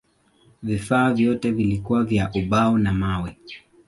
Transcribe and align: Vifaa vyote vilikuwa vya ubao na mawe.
Vifaa 0.63 1.13
vyote 1.13 1.51
vilikuwa 1.51 2.03
vya 2.03 2.31
ubao 2.35 2.77
na 2.77 2.93
mawe. 2.93 3.37